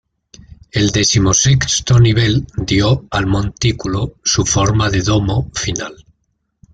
[0.71, 5.93] El decimosexto nivel dio al montículo su forma de domo final.